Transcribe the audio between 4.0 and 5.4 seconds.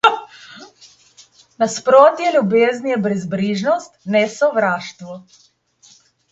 ne sovraštvo.